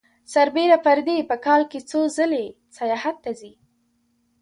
[0.33, 2.45] سربېره پر دې په کال کې څو ځلې
[2.77, 3.53] سیاحت ته ځي